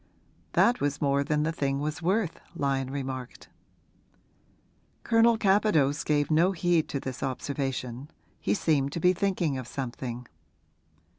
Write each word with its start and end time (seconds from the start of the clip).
'That 0.53 0.81
was 0.81 0.99
more 0.99 1.23
than 1.23 1.43
the 1.43 1.51
thing 1.51 1.79
was 1.79 2.01
worth,' 2.01 2.39
Lyon 2.55 2.89
remarked. 2.89 3.49
Colonel 5.03 5.37
Capadose 5.37 6.03
gave 6.03 6.31
no 6.31 6.53
heed 6.53 6.89
to 6.89 6.99
this 6.99 7.21
observation; 7.21 8.09
he 8.39 8.55
seemed 8.55 8.91
to 8.93 8.99
be 8.99 9.13
thinking 9.13 9.59
of 9.59 9.67
something. 9.67 10.27